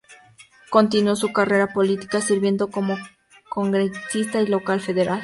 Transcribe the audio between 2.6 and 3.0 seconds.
como